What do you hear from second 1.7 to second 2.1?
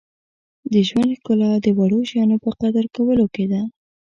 وړو